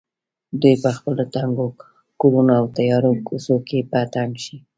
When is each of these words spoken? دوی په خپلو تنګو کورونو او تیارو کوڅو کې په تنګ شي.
دوی 0.61 0.75
په 0.83 0.89
خپلو 0.97 1.23
تنګو 1.33 1.67
کورونو 2.21 2.51
او 2.59 2.65
تیارو 2.77 3.11
کوڅو 3.27 3.55
کې 3.67 3.79
په 3.91 3.99
تنګ 4.13 4.31
شي. 4.43 4.57